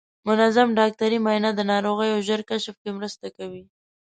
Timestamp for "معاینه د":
1.25-1.61